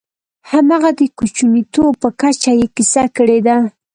همغه 0.51 0.89
د 0.99 1.01
کوچنیتوب 1.17 1.91
په 2.01 2.09
کچه 2.19 2.51
یې 2.59 2.67
کیسه 2.75 3.03
کړې 3.15 3.39
ده. 3.47 3.57